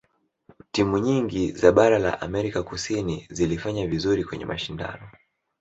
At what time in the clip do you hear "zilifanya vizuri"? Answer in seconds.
3.29-4.23